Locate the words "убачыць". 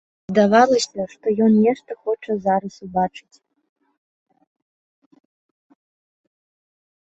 2.89-3.41